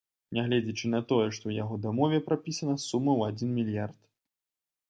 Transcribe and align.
Нягледзячы 0.35 0.85
на 0.93 1.01
тое, 1.11 1.27
што 1.35 1.43
ў 1.47 1.53
яго 1.63 1.75
дамове 1.83 2.21
прапісана 2.31 2.75
сума 2.87 3.11
ў 3.19 3.33
адзін 3.33 3.49
мільярд. 3.59 3.97